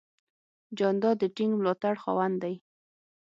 جانداد 0.77 1.15
د 1.19 1.23
ټینګ 1.35 1.51
ملاتړ 1.59 1.93
خاوند 2.03 2.35
دی. 2.43 2.55